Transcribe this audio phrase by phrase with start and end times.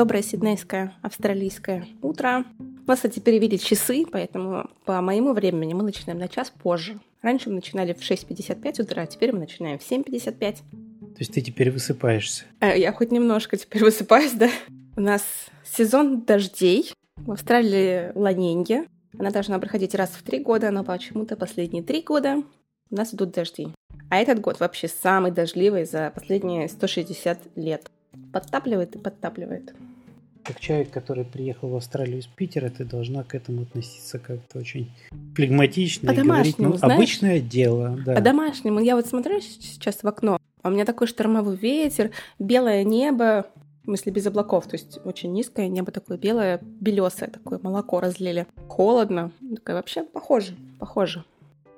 [0.00, 2.46] Доброе сиднейское, австралийское утро.
[2.58, 6.98] У нас, кстати, перевели часы, поэтому по моему времени мы начинаем на час позже.
[7.20, 10.54] Раньше мы начинали в 6.55 утра, а теперь мы начинаем в 7.55.
[10.54, 10.62] То
[11.18, 12.44] есть ты теперь высыпаешься?
[12.60, 14.48] Э, я хоть немножко теперь высыпаюсь, да.
[14.96, 15.22] У нас
[15.64, 16.90] сезон дождей.
[17.16, 18.86] В Австралии ланенье.
[19.18, 22.42] Она должна проходить раз в три года, но почему-то последние три года
[22.90, 23.68] у нас идут дожди.
[24.08, 27.90] А этот год вообще самый дождливый за последние 160 лет.
[28.32, 29.72] Подтапливает и подтапливает.
[30.42, 34.90] Как человек, который приехал в Австралию из Питера, ты должна к этому относиться как-то очень
[35.34, 36.08] флегматично.
[36.08, 36.94] По домашнему, ну, знаешь?
[36.94, 38.14] Обычное дело, да.
[38.14, 38.80] По домашнему.
[38.80, 43.46] Я вот смотрю сейчас в окно, а у меня такой штормовой ветер, белое небо,
[43.82, 48.46] в смысле без облаков, то есть очень низкое небо такое белое, белесое такое, молоко разлили.
[48.68, 51.24] Холодно, такое вообще похоже, похоже.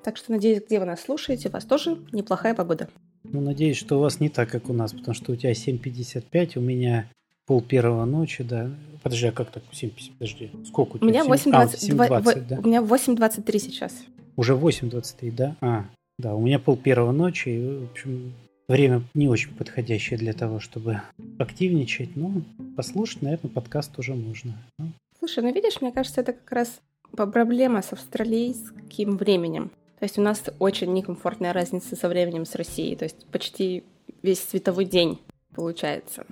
[0.03, 2.89] Так что надеюсь, где вы нас слушаете, у вас тоже неплохая погода.
[3.25, 6.59] Ну, надеюсь, что у вас не так, как у нас, потому что у тебя 7.55,
[6.59, 7.09] у меня
[7.47, 8.71] пол первого ночи, да.
[9.03, 10.13] Подожди, а как так 7.50?
[10.19, 11.07] Подожди, сколько у тебя?
[11.07, 12.59] У меня 8.20, а, 7.20 да?
[12.59, 13.95] У меня 8.23 сейчас.
[14.37, 15.57] Уже 8.23, да?
[15.61, 15.85] А,
[16.19, 18.35] да, у меня пол первого ночи, и, в общем,
[18.73, 21.03] время не очень подходящее для того, чтобы
[21.39, 22.43] активничать, но
[22.77, 24.57] послушать, наверное, подкаст тоже можно.
[24.79, 24.89] Ну.
[25.19, 26.81] Слушай, ну видишь, мне кажется, это как раз
[27.13, 29.71] проблема с австралийским временем.
[29.99, 32.97] То есть у нас очень некомфортная разница со временем с Россией.
[32.97, 33.85] То есть почти
[34.23, 35.21] весь световой день
[35.55, 36.27] получается.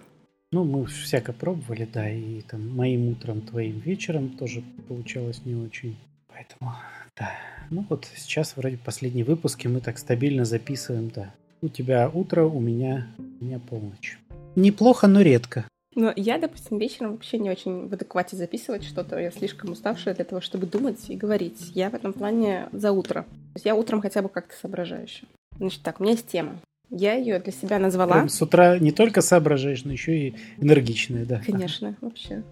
[0.50, 5.96] Ну, мы всяко пробовали, да, и там моим утром, твоим вечером тоже получалось не очень.
[6.26, 6.74] Поэтому,
[7.16, 7.30] да.
[7.70, 11.32] Ну вот сейчас вроде последние выпуски мы так стабильно записываем, да.
[11.62, 14.18] У тебя утро, у меня, у меня полночь.
[14.56, 15.66] Неплохо, но редко.
[15.94, 19.18] Но я, допустим, вечером вообще не очень в адеквате записывать что-то.
[19.18, 21.72] Я слишком уставшая для того, чтобы думать и говорить.
[21.74, 23.22] Я в этом плане за утро.
[23.22, 25.24] То есть я утром хотя бы как-то соображаю еще.
[25.58, 26.60] Значит так, у меня есть тема.
[26.88, 28.14] Я ее для себя назвала.
[28.14, 31.42] Прям с утра не только соображаешь, но еще и энергичная, да.
[31.44, 32.42] Конечно, вообще.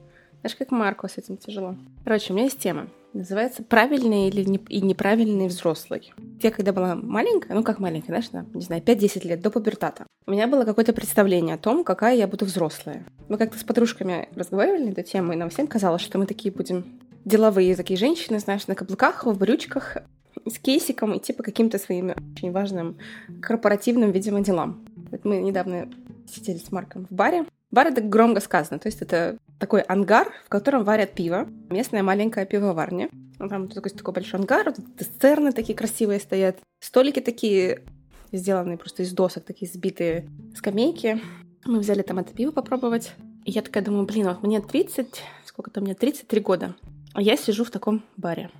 [0.40, 1.76] Знаешь, как Марко с этим тяжело.
[2.04, 2.88] Короче, у меня есть тема.
[3.14, 6.12] Называется «Правильный или не, и неправильный взрослый».
[6.42, 10.30] Я когда была маленькая, ну как маленькая, знаешь, не знаю, 5-10 лет до пубертата, у
[10.30, 13.04] меня было какое-то представление о том, какая я буду взрослая.
[13.28, 16.52] Мы как-то с подружками разговаривали на эту тему, и нам всем казалось, что мы такие
[16.52, 16.84] будем
[17.24, 19.98] деловые такие женщины, знаешь, на каблуках, в брючках,
[20.46, 22.98] с кейсиком идти по каким-то своим очень важным
[23.40, 24.84] корпоративным, видимо, делам.
[25.10, 25.88] Вот мы недавно
[26.26, 27.46] сидели с Марком в баре.
[27.70, 31.48] Бар— это громко сказано, то есть это такой ангар, в котором варят пиво.
[31.70, 33.08] Местная маленькая пивоварня.
[33.38, 36.58] Там такой, такой большой ангар, цистерны такие красивые стоят.
[36.80, 37.82] Столики такие
[38.32, 41.20] сделанные просто из досок, такие сбитые скамейки.
[41.64, 43.12] Мы взяли там это пиво попробовать.
[43.44, 46.74] И я такая думаю, блин, вот мне 30, сколько-то мне, 33 года.
[47.14, 48.50] А я сижу в таком баре.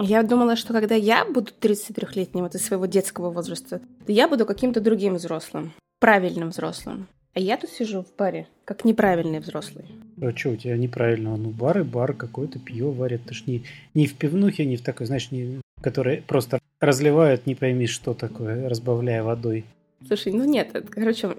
[0.00, 4.46] Я думала, что когда я буду 33-летним, вот из своего детского возраста, то я буду
[4.46, 7.08] каким-то другим взрослым, правильным взрослым.
[7.38, 9.84] А я тут сижу в баре, как неправильный взрослый.
[10.20, 11.36] А что у тебя неправильного?
[11.36, 13.20] Ну, бар и бар, какое-то пиво варят.
[13.28, 13.62] Ты ж не,
[13.94, 18.68] не в пивнухе, не в такой, знаешь, не, которые просто разливают, не пойми, что такое,
[18.68, 19.64] разбавляя водой.
[20.04, 21.36] Слушай, ну нет, это, короче,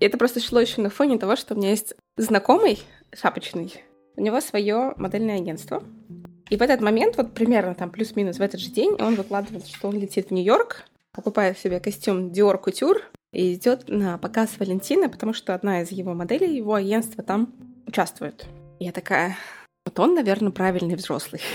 [0.00, 2.78] это просто шло еще на фоне того, что у меня есть знакомый
[3.12, 3.74] шапочный.
[4.16, 5.82] У него свое модельное агентство.
[6.48, 9.88] И в этот момент, вот примерно там плюс-минус в этот же день, он выкладывает, что
[9.88, 13.02] он летит в Нью-Йорк, покупает себе костюм Dior Couture
[13.36, 17.52] и идет на показ Валентина, потому что одна из его моделей, его агентства там
[17.86, 18.46] участвует.
[18.80, 19.36] Я такая,
[19.84, 21.42] вот он, наверное, правильный взрослый.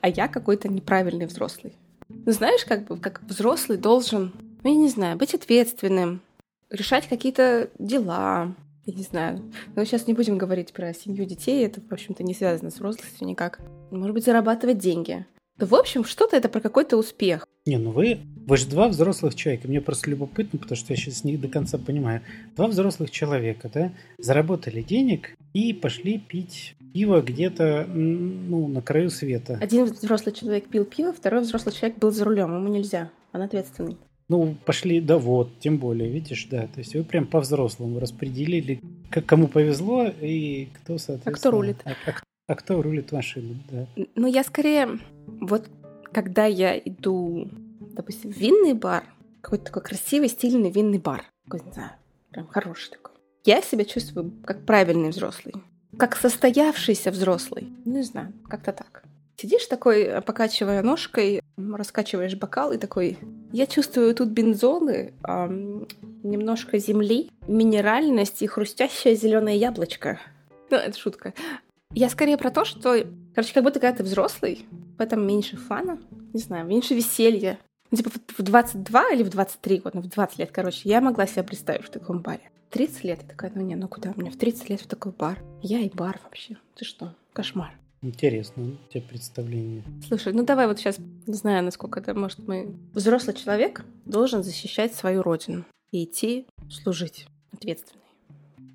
[0.00, 1.74] А я какой-то неправильный взрослый.
[2.08, 4.32] Ну, знаешь, как бы, как взрослый должен,
[4.64, 6.22] ну, я не знаю, быть ответственным,
[6.70, 8.54] решать какие-то дела,
[8.86, 9.52] я не знаю.
[9.76, 13.28] Но сейчас не будем говорить про семью детей, это, в общем-то, не связано с взрослостью
[13.28, 13.60] никак.
[13.90, 15.26] Может быть, зарабатывать деньги.
[15.58, 17.46] В общем, что-то это про какой-то успех.
[17.66, 19.66] Не, ну вы, вы же два взрослых человека.
[19.66, 22.22] Мне просто любопытно, потому что я сейчас не до конца понимаю.
[22.56, 29.58] Два взрослых человека, да, заработали денег и пошли пить пиво где-то, ну, на краю света.
[29.60, 32.54] Один взрослый человек пил пиво, второй взрослый человек был за рулем.
[32.54, 33.10] Ему нельзя.
[33.32, 33.96] Он ответственный.
[34.28, 36.68] Ну, пошли, да вот, тем более, видишь, да.
[36.68, 41.34] То есть вы прям по-взрослому распределили, как кому повезло и кто, соответственно...
[41.34, 41.78] А кто рулит?
[41.84, 42.14] А, а,
[42.48, 43.86] а кто рулит машину, да.
[44.16, 44.98] Ну, я скорее...
[45.26, 45.68] Вот
[46.12, 47.48] когда я иду,
[47.92, 49.04] допустим, в винный бар,
[49.42, 51.90] какой-то такой красивый, стильный винный бар, какой, не знаю,
[52.30, 53.12] прям хороший такой,
[53.44, 55.54] я себя чувствую как правильный взрослый,
[55.98, 57.68] как состоявшийся взрослый.
[57.84, 59.04] Не знаю, как-то так.
[59.36, 63.18] Сидишь такой, покачивая ножкой, раскачиваешь бокал и такой,
[63.52, 65.86] я чувствую тут бензолы, эм,
[66.22, 70.18] немножко земли, минеральность и хрустящее зеленое яблочко.
[70.70, 71.34] Ну, это шутка.
[71.94, 73.04] Я скорее про то, что
[73.38, 74.66] Короче, как будто когда ты взрослый,
[74.98, 76.00] в этом меньше фана,
[76.32, 77.56] не знаю, меньше веселья.
[77.92, 81.24] Ну, типа в 22 или в 23 года, ну, в 20 лет, короче, я могла
[81.28, 82.50] себя представить в таком баре.
[82.70, 85.38] 30 лет, я такая, ну не, ну куда мне в 30 лет в такой бар?
[85.62, 86.56] Я и бар вообще.
[86.74, 87.14] Ты что?
[87.32, 87.72] Кошмар.
[88.02, 89.84] Интересно, у тебя представление.
[90.08, 90.98] Слушай, ну давай вот сейчас,
[91.28, 92.74] не знаю, насколько это может мы...
[92.94, 98.02] Взрослый человек должен защищать свою родину и идти служить ответственный.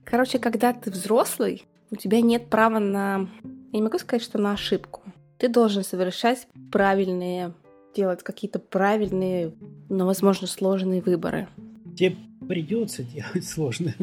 [0.05, 3.29] Короче, когда ты взрослый, у тебя нет права на...
[3.71, 5.01] Я не могу сказать, что на ошибку.
[5.37, 7.53] Ты должен совершать правильные,
[7.95, 9.53] делать какие-то правильные,
[9.89, 11.47] но, возможно, сложные выборы.
[11.95, 12.15] Тебе
[12.47, 13.95] придется делать сложные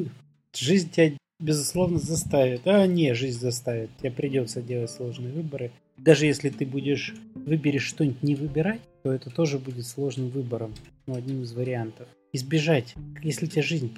[0.56, 2.62] Жизнь тебя, безусловно, заставит.
[2.66, 3.90] А, не, жизнь заставит.
[3.98, 5.72] Тебе придется делать сложные выборы.
[5.96, 10.74] Даже если ты будешь выберешь что-нибудь не выбирать, то это тоже будет сложным выбором,
[11.06, 12.06] ну, одним из вариантов.
[12.32, 12.94] Избежать.
[13.22, 13.92] Если тебе жизнь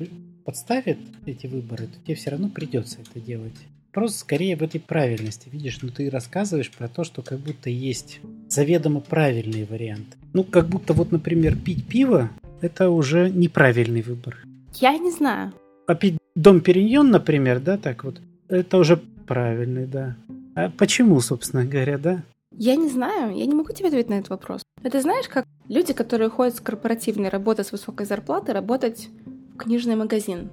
[0.44, 3.56] подставит эти выборы, то тебе все равно придется это делать.
[3.92, 5.50] Просто скорее в этой правильности.
[5.50, 10.16] Видишь, ну ты рассказываешь про то, что как будто есть заведомо правильные варианты.
[10.32, 12.30] Ну, как будто вот, например, пить пиво–
[12.62, 14.38] это уже неправильный выбор.
[14.80, 15.52] Я не знаю.
[15.86, 18.18] А пить дом Периньон, например, да, так вот,
[18.48, 20.16] это уже правильный, да.
[20.54, 22.22] А почему, собственно говоря, да?
[22.52, 24.62] Я не знаю, я не могу тебе ответить на этот вопрос.
[24.82, 29.08] Это знаешь, как люди, которые ходят с корпоративной работы с высокой зарплатой, работать
[29.54, 30.50] в книжный магазин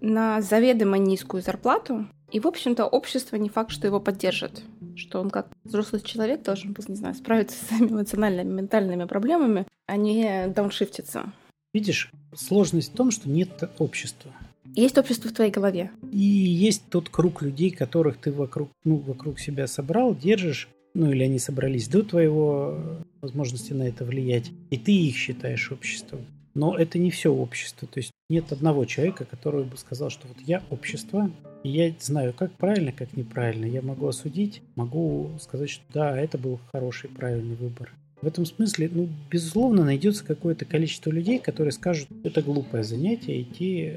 [0.00, 4.60] на заведомо низкую зарплату, и, в общем-то, общество не факт, что его поддержит.
[4.96, 9.96] Что он как взрослый человек должен, не знаю, справиться с своими эмоциональными, ментальными проблемами, а
[9.96, 11.32] не дауншифтиться.
[11.72, 14.32] Видишь, сложность в том, что нет общества.
[14.74, 15.92] Есть общество в твоей голове.
[16.10, 21.22] И есть тот круг людей, которых ты вокруг, ну, вокруг себя собрал, держишь, ну или
[21.22, 26.26] они собрались до твоего возможности на это влиять, и ты их считаешь обществом.
[26.54, 27.88] Но это не все общество.
[27.88, 31.30] То есть нет одного человека, который бы сказал, что вот я общество,
[31.62, 33.64] и я знаю, как правильно, как неправильно.
[33.64, 37.92] Я могу осудить, могу сказать, что да, это был хороший, правильный выбор.
[38.22, 43.92] В этом смысле, ну, безусловно, найдется какое-то количество людей, которые скажут, это глупое занятие, идти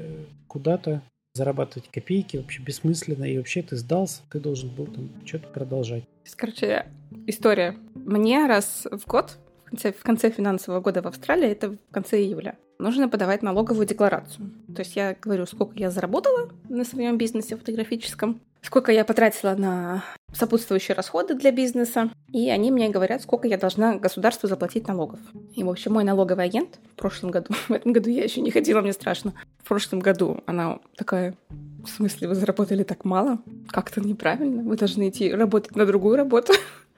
[0.48, 1.02] куда-то
[1.34, 6.04] зарабатывать копейки вообще бессмысленно, и вообще ты сдался, ты должен был там что-то продолжать.
[6.36, 6.86] Короче,
[7.26, 7.76] история.
[7.94, 9.38] Мне раз в год
[9.68, 14.50] конце, в конце финансового года в Австралии, это в конце июля, нужно подавать налоговую декларацию.
[14.74, 20.04] То есть я говорю, сколько я заработала на своем бизнесе фотографическом, сколько я потратила на
[20.32, 25.20] сопутствующие расходы для бизнеса, и они мне говорят, сколько я должна государству заплатить налогов.
[25.54, 28.50] И, в общем, мой налоговый агент в прошлом году, в этом году я еще не
[28.50, 33.38] ходила, мне страшно, в прошлом году она такая, в смысле, вы заработали так мало?
[33.68, 36.52] Как-то неправильно, вы должны идти работать на другую работу,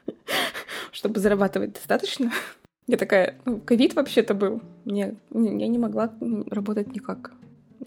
[0.92, 2.32] чтобы зарабатывать достаточно.
[2.90, 4.60] Я такая, ну, ковид вообще-то был.
[4.84, 6.12] Мне, я не могла
[6.50, 7.30] работать никак.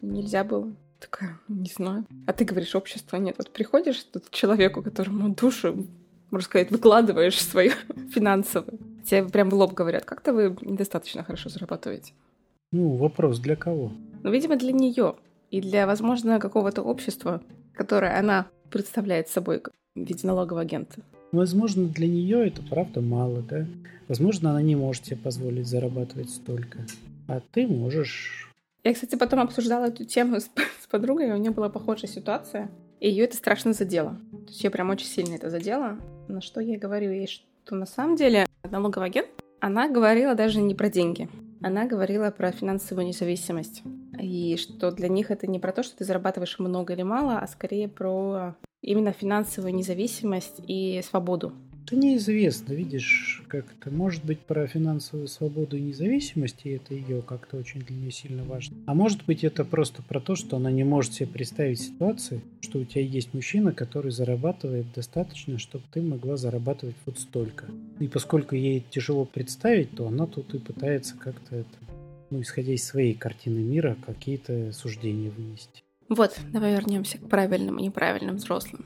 [0.02, 0.74] Нельзя было.
[0.98, 2.06] Такая, не знаю.
[2.26, 3.36] А ты говоришь, общество нет.
[3.38, 5.88] Вот приходишь тут к человеку, которому душу,
[6.32, 7.72] можно сказать, выкладываешь свою
[8.14, 8.80] финансовую.
[9.04, 12.14] Тебе прям в лоб говорят, как-то вы недостаточно хорошо зарабатываете.
[12.72, 13.92] Ну, вопрос для кого?
[14.24, 15.16] Ну, видимо, для нее.
[15.52, 19.62] И для, возможно, какого-то общества, которое она представляет собой
[19.96, 21.02] в виде налогового агента.
[21.34, 23.66] Возможно, для нее это правда мало, да?
[24.08, 26.86] Возможно, она не может себе позволить зарабатывать столько.
[27.28, 28.52] А ты можешь...
[28.84, 30.44] Я, кстати, потом обсуждала эту тему с,
[30.82, 32.70] с подругой, и у нее была похожая ситуация.
[33.00, 34.12] И ее это страшно задело.
[34.32, 35.98] То есть ее прям очень сильно это задело.
[36.28, 40.76] На что я говорю ей, что на самом деле налоговый агент, она говорила даже не
[40.76, 41.30] про деньги.
[41.64, 43.82] Она говорила про финансовую независимость.
[44.22, 47.48] И что для них это не про то, что ты зарабатываешь много или мало, а
[47.48, 51.54] скорее про именно финансовую независимость и свободу.
[51.86, 57.22] Это неизвестно, видишь, как это может быть про финансовую свободу и независимость, и это ее
[57.22, 58.78] как-то очень для нее сильно важно.
[58.86, 62.80] А может быть это просто про то, что она не может себе представить ситуацию, что
[62.80, 67.66] у тебя есть мужчина, который зарабатывает достаточно, чтобы ты могла зарабатывать вот столько.
[68.00, 71.78] И поскольку ей тяжело представить, то она тут и пытается как-то это,
[72.30, 75.83] ну, исходя из своей картины мира, какие-то суждения вынести.
[76.10, 78.86] Вот, давай вернемся к правильным и неправильным взрослым.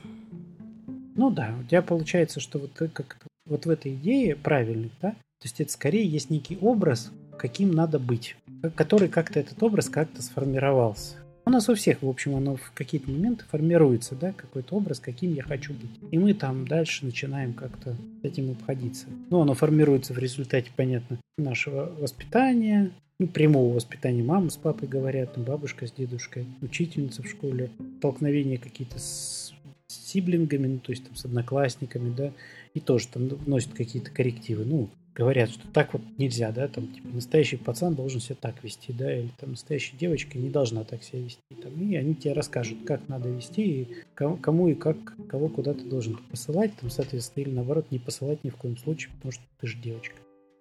[1.16, 5.44] Ну да, у тебя получается, что вот как вот в этой идее правильный, да, то
[5.44, 8.36] есть это скорее есть некий образ, каким надо быть,
[8.76, 11.16] который как-то этот образ как-то сформировался.
[11.48, 15.34] У нас у всех, в общем, оно в какие-то моменты формируется, да, какой-то образ, каким
[15.34, 15.92] я хочу быть.
[16.12, 19.06] И мы там дальше начинаем как-то с этим обходиться.
[19.30, 24.24] Ну, оно формируется в результате, понятно, нашего воспитания, ну, прямого воспитания.
[24.24, 29.54] Мама с папой говорят, бабушка с дедушкой, учительница в школе, столкновения какие-то с
[29.88, 32.34] сиблингами, ну, то есть там с одноклассниками, да,
[32.74, 34.66] и тоже там вносят какие-то коррективы.
[34.66, 38.94] Ну, говорят, что так вот нельзя, да, там, типа, настоящий пацан должен себя так вести,
[38.94, 42.78] да, или там настоящая девочка не должна так себя вести, там, и они тебе расскажут,
[42.86, 44.98] как надо вести, и кому и как,
[45.28, 49.12] кого куда ты должен посылать, там, соответственно, или наоборот, не посылать ни в коем случае,
[49.16, 50.16] потому что ты же девочка.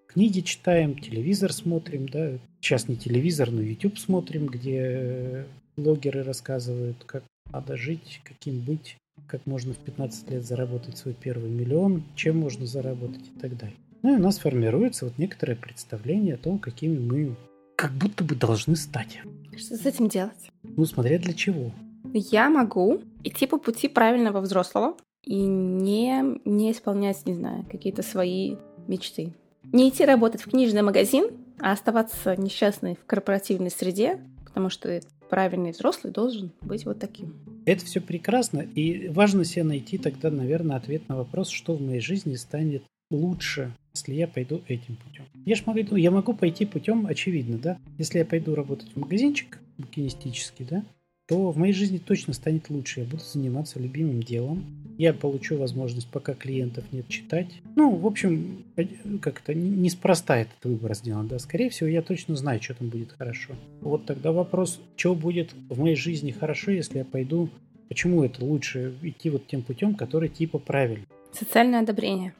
[0.09, 5.45] Книги читаем, телевизор смотрим, да, сейчас не телевизор, но YouTube смотрим, где
[5.77, 8.97] блогеры рассказывают, как надо жить, каким быть,
[9.27, 13.77] как можно в 15 лет заработать свой первый миллион, чем можно заработать и так далее.
[14.03, 17.37] Ну и у нас формируется вот некоторое представление о том, какими мы
[17.77, 19.21] как будто бы должны стать.
[19.57, 20.51] Что с этим делать?
[20.63, 21.73] Ну, смотря для чего.
[22.13, 28.57] Я могу идти по пути правильного взрослого и не, не исполнять, не знаю, какие-то свои
[28.87, 29.33] мечты.
[29.73, 35.73] Не идти работать в книжный магазин, а оставаться несчастной в корпоративной среде, потому что правильный
[35.73, 37.35] взрослый должен быть вот таким.
[37.67, 42.01] Это все прекрасно, и важно себе найти тогда, наверное, ответ на вопрос, что в моей
[42.01, 45.25] жизни станет лучше, если я пойду этим путем.
[45.45, 47.79] Я ж могу, я могу пойти путем, очевидно, да.
[47.99, 50.85] Если я пойду работать в магазинчик букинистический, да,
[51.27, 53.01] то в моей жизни точно станет лучше.
[53.01, 54.65] Я буду заниматься любимым делом.
[54.97, 57.49] Я получу возможность, пока клиентов нет, читать.
[57.75, 58.65] Ну, в общем,
[59.21, 61.27] как-то неспроста этот выбор сделан.
[61.27, 61.39] Да?
[61.39, 63.55] Скорее всего, я точно знаю, что там будет хорошо.
[63.81, 67.51] Вот тогда вопрос, что будет в моей жизни хорошо, если я пойду
[67.89, 71.07] Почему это лучше идти вот тем путем, который типа правильный?
[71.33, 72.35] Социальное одобрение,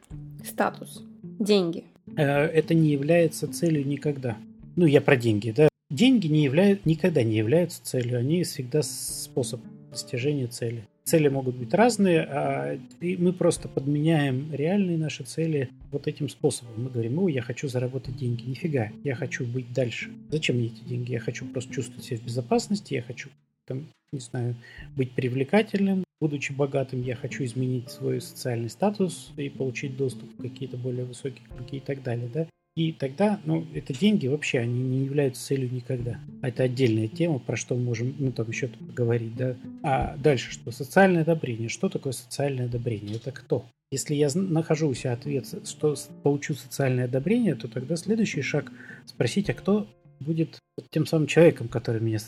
[0.45, 1.05] статус,
[1.39, 1.85] деньги.
[2.17, 4.37] Э, это не является целью никогда.
[4.77, 5.69] Ну, я про деньги, да.
[5.91, 10.85] Деньги не являют, никогда не являются целью, они всегда способ достижения цели.
[11.05, 16.73] Цели могут быть разные, а мы просто подменяем реальные наши цели вот этим способом.
[16.77, 18.43] Мы говорим, о, я хочу заработать деньги.
[18.43, 20.11] Нифига, я хочу быть дальше.
[20.31, 21.13] Зачем мне эти деньги?
[21.13, 23.29] Я хочу просто чувствовать себя в безопасности, я хочу
[23.67, 24.57] там, не знаю,
[24.97, 26.06] быть привлекательным.
[26.21, 31.47] Будучи богатым, я хочу изменить свой социальный статус и получить доступ в какие-то более высокие
[31.49, 32.47] круги и так далее, да.
[32.75, 36.21] И тогда, ну, это деньги вообще, они не являются целью никогда.
[36.43, 39.57] Это отдельная тема, про что мы можем, ну, там еще поговорить, да.
[39.83, 40.71] А дальше что?
[40.71, 41.71] Социальное одобрение.
[41.71, 43.17] Что такое социальное одобрение?
[43.17, 43.65] Это кто?
[43.91, 48.71] Если я нахожу у себя ответ, что получу социальное одобрение, то тогда следующий шаг
[49.07, 49.87] спросить, а кто
[50.21, 50.59] будет
[50.91, 52.19] тем самым человеком, который меня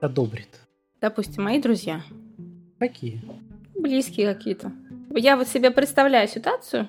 [0.00, 0.48] одобрит.
[1.00, 2.02] Допустим, мои друзья.
[2.78, 3.20] Какие?
[3.74, 4.72] Близкие какие-то.
[5.10, 6.88] Я вот себе представляю ситуацию,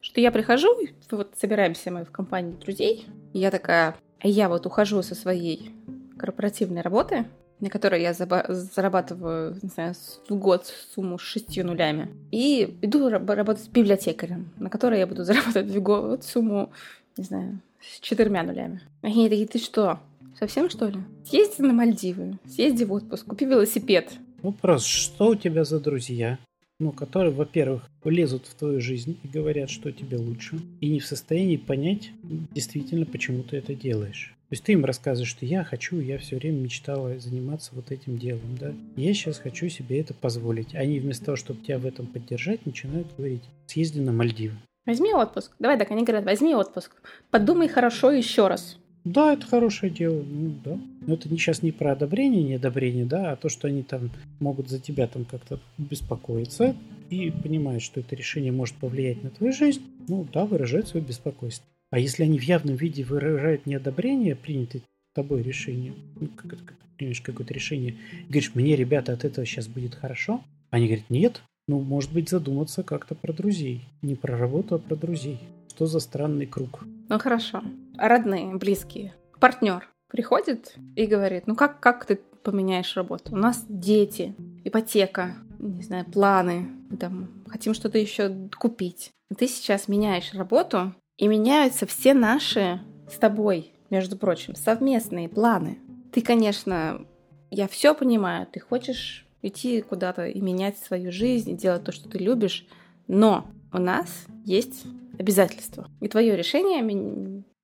[0.00, 0.68] что я прихожу,
[1.10, 5.72] вот собираемся мы в компании друзей, и я такая, я вот ухожу со своей
[6.18, 7.26] корпоративной работы,
[7.60, 9.94] на которой я зарабатываю, не знаю,
[10.28, 15.24] в год сумму с шестью нулями, и иду работать с библиотекарем, на которой я буду
[15.24, 16.72] зарабатывать в год сумму,
[17.16, 18.80] не знаю, с четырьмя нулями.
[19.02, 20.00] Они такие, ты что,
[20.38, 20.98] Совсем что ли?
[21.24, 24.12] Съезди на Мальдивы, съезди в отпуск, купи велосипед.
[24.42, 26.38] Вопрос, что у тебя за друзья?
[26.78, 31.06] Ну, которые, во-первых, влезут в твою жизнь и говорят, что тебе лучше, и не в
[31.06, 34.34] состоянии понять действительно, почему ты это делаешь.
[34.48, 38.18] То есть ты им рассказываешь, что я хочу, я все время мечтала заниматься вот этим
[38.18, 38.74] делом, да.
[38.94, 40.74] Я сейчас хочу себе это позволить.
[40.74, 44.54] Они вместо того, чтобы тебя в этом поддержать, начинают говорить, съезди на Мальдивы.
[44.84, 45.52] Возьми отпуск.
[45.58, 46.92] Давай так, они говорят, возьми отпуск.
[47.30, 48.78] Подумай хорошо еще раз.
[49.06, 50.80] Да, это хорошее дело, ну да.
[51.06, 54.10] Но это не сейчас не про одобрение, не одобрение, да, а то, что они там
[54.40, 56.74] могут за тебя там как-то беспокоиться
[57.08, 61.64] и понимают, что это решение может повлиять на твою жизнь, ну да, выражают свое беспокойство.
[61.92, 64.82] А если они в явном виде выражают неодобрение принятое
[65.14, 67.94] тобой решение, ну, как как примешь какое-то решение,
[68.24, 72.82] говоришь, мне, ребята, от этого сейчас будет хорошо, они говорят, нет, ну, может быть, задуматься
[72.82, 73.84] как-то про друзей.
[74.02, 75.38] Не про работу, а про друзей.
[75.68, 76.84] Что за странный круг?
[77.08, 77.62] Ну хорошо.
[77.98, 79.14] Родные, близкие.
[79.40, 83.32] Партнер приходит и говорит, ну как, как ты поменяешь работу?
[83.32, 84.34] У нас дети,
[84.64, 89.10] ипотека, не знаю, планы, там хотим что-то еще купить.
[89.36, 95.78] Ты сейчас меняешь работу, и меняются все наши с тобой, между прочим, совместные планы.
[96.12, 97.06] Ты, конечно,
[97.50, 102.08] я все понимаю, ты хочешь идти куда-то и менять свою жизнь, и делать то, что
[102.08, 102.66] ты любишь,
[103.06, 104.84] но у нас есть
[105.18, 105.88] обязательства.
[106.00, 106.82] И твое решение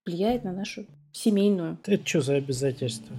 [0.04, 1.78] влияет на нашу семейную.
[1.85, 3.16] Это что за обязательства?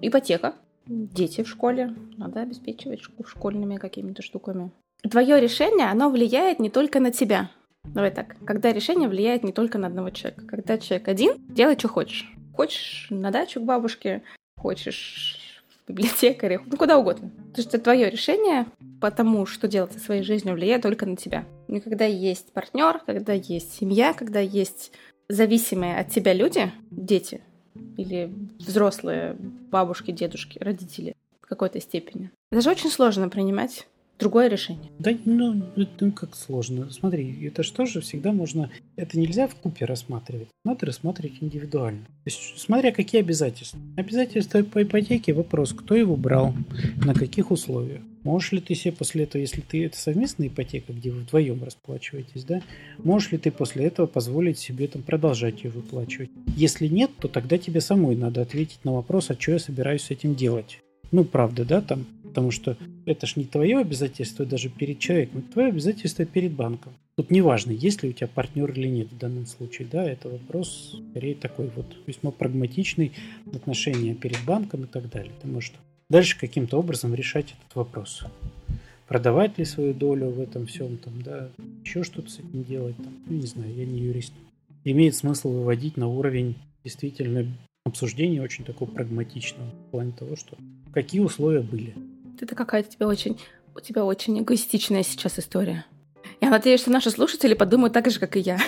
[0.00, 0.54] Ипотека.
[0.86, 1.94] Дети в школе.
[2.16, 4.70] Надо обеспечивать школьными какими-то штуками.
[5.02, 7.50] Твое решение, оно влияет не только на тебя.
[7.84, 8.36] Давай так.
[8.44, 10.44] Когда решение влияет не только на одного человека.
[10.46, 12.32] Когда человек один, делай, что хочешь.
[12.54, 14.22] Хочешь на дачу к бабушке,
[14.56, 17.30] хочешь в библиотекаре, ну куда угодно.
[17.50, 18.66] Потому что твое решение
[19.00, 21.44] по тому, что делать со своей жизнью, влияет только на тебя.
[21.68, 24.92] И когда есть партнер, когда есть семья, когда есть
[25.28, 27.40] зависимые от тебя люди, дети
[27.96, 29.36] или взрослые
[29.70, 32.30] бабушки, дедушки, родители в какой-то степени.
[32.50, 33.86] Это же очень сложно принимать
[34.18, 34.90] другое решение.
[34.98, 36.90] Да, ну, ну как сложно.
[36.90, 38.70] Смотри, это же всегда можно...
[38.96, 40.48] Это нельзя в купе рассматривать.
[40.64, 42.04] Надо рассматривать индивидуально.
[42.04, 43.78] То есть, смотря какие обязательства.
[43.96, 46.54] Обязательства по ипотеке, вопрос, кто его брал,
[47.04, 48.00] на каких условиях.
[48.26, 52.42] Можешь ли ты себе после этого, если ты это совместная ипотека, где вы вдвоем расплачиваетесь,
[52.42, 52.60] да,
[52.98, 56.30] можешь ли ты после этого позволить себе там продолжать ее выплачивать?
[56.56, 60.10] Если нет, то тогда тебе самой надо ответить на вопрос, а что я собираюсь с
[60.10, 60.80] этим делать.
[61.12, 65.52] Ну, правда, да, там, потому что это ж не твое обязательство даже перед человеком, это
[65.52, 66.94] твое обязательство перед банком.
[67.14, 71.00] Тут неважно, есть ли у тебя партнер или нет в данном случае, да, это вопрос
[71.12, 73.12] скорее такой вот весьма прагматичный
[73.54, 75.32] отношения перед банком и так далее.
[75.40, 75.70] Ты можешь
[76.08, 78.24] дальше каким-то образом решать этот вопрос.
[79.08, 81.50] Продавать ли свою долю в этом всем, там, да,
[81.84, 84.32] еще что-то с этим делать, там, ну, не знаю, я не юрист.
[84.84, 87.46] Имеет смысл выводить на уровень действительно
[87.84, 90.56] обсуждения очень такого прагматичного в плане того, что
[90.92, 91.94] какие условия были.
[92.40, 93.38] Это какая-то тебе очень,
[93.74, 95.84] у тебя очень эгоистичная сейчас история.
[96.40, 98.58] Я надеюсь, что наши слушатели подумают так же, как и я.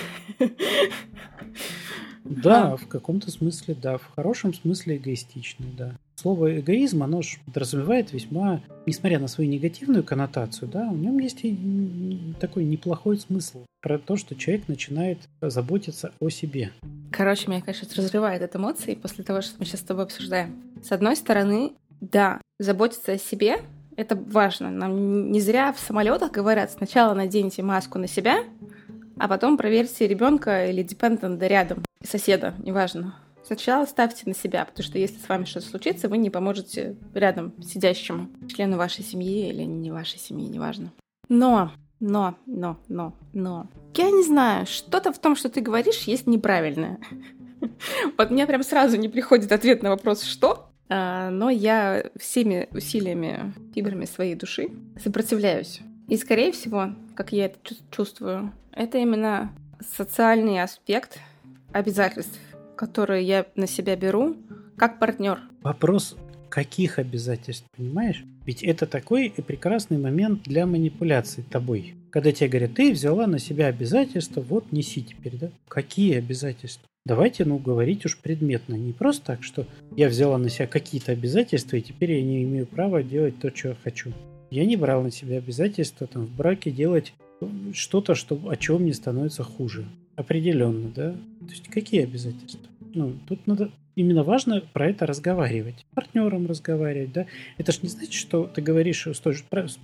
[2.25, 2.77] Да, а.
[2.77, 3.99] в каком-то смысле, да.
[3.99, 5.97] В хорошем смысле эгоистичный, да.
[6.21, 11.45] Слово эгоизм, оно же подразумевает весьма, несмотря на свою негативную коннотацию, да, в нем есть
[11.45, 16.73] и такой неплохой смысл про то, что человек начинает заботиться о себе.
[17.13, 20.61] Короче, меня, конечно, разрывает от эмоций после того, что мы сейчас с тобой обсуждаем.
[20.83, 23.59] С одной стороны, да, заботиться о себе—
[23.97, 24.73] это важно.
[24.73, 28.43] Нам не зря в самолетах говорят, сначала наденьте маску на себя,
[29.19, 33.15] а потом проверьте ребенка или депендента рядом, соседа, неважно.
[33.49, 37.55] Сначала ставьте на себя, потому что если с вами что-то случится, вы не поможете рядом
[37.63, 40.93] сидящему члену вашей семьи или не вашей семьи, неважно.
[41.31, 43.67] Но, но, но, но, но.
[43.95, 46.99] Я не знаю, что-то в том, что ты говоришь, есть неправильное.
[48.19, 53.55] Вот мне прям сразу не приходит ответ на вопрос «что?», а, но я всеми усилиями,
[53.75, 54.69] фибрами своей души
[55.03, 55.81] сопротивляюсь.
[56.07, 57.59] И, скорее всего, как я это
[57.91, 61.19] чувствую, это именно социальный аспект
[61.73, 62.39] обязательств,
[62.79, 64.37] которые я на себя беру
[64.77, 65.41] как партнер.
[65.63, 66.17] Вопрос
[66.49, 68.25] каких обязательств, понимаешь?
[68.47, 71.95] Ведь это такой прекрасный момент для манипуляции тобой.
[72.11, 75.51] Когда тебе говорят, ты взяла на себя обязательства, вот неси теперь, да?
[75.69, 76.89] Какие обязательства?
[77.05, 78.75] Давайте, ну, говорить уж предметно.
[78.75, 79.67] Не просто так, что
[79.97, 83.69] я взяла на себя какие-то обязательства, и теперь я не имею права делать то, что
[83.69, 84.13] я хочу.
[84.51, 87.13] Я не брал на себя обязательства там, в браке делать
[87.73, 89.87] что-то, что, о чем мне становится хуже.
[90.19, 91.13] Определенно, да?
[91.13, 92.67] То есть какие обязательства?
[92.93, 95.87] Ну, тут надо именно важно про это разговаривать.
[95.95, 97.27] Партнером разговаривать, да?
[97.57, 99.07] Это ж не значит, что ты говоришь,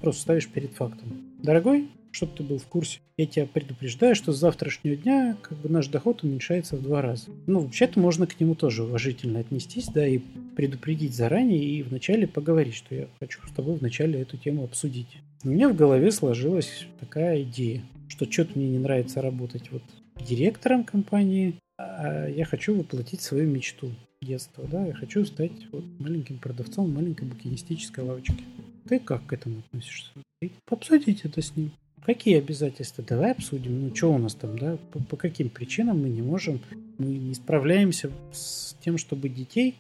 [0.01, 1.37] просто ставишь перед фактом.
[1.41, 2.99] Дорогой, чтобы ты был в курсе.
[3.17, 7.31] Я тебя предупреждаю, что с завтрашнего дня как бы наш доход уменьшается в два раза.
[7.47, 10.19] Ну, вообще-то можно к нему тоже уважительно отнестись, да, и
[10.57, 15.19] предупредить заранее, и вначале поговорить, что я хочу с тобой вначале эту тему обсудить.
[15.45, 19.83] У меня в голове сложилась такая идея, что что-то мне не нравится работать вот
[20.21, 23.91] директором компании, а я хочу воплотить свою мечту
[24.23, 28.43] детства, да, я хочу стать вот маленьким продавцом маленькой букинистической лавочки.
[28.89, 30.11] Ты как к этому относишься?
[30.69, 31.73] Обсудить это с ним.
[32.05, 33.03] Какие обязательства?
[33.03, 33.81] Давай обсудим.
[33.81, 34.77] Ну, что у нас там, да?
[34.93, 36.61] По, по каким причинам мы не можем,
[36.99, 39.77] мы не справляемся с тем, чтобы детей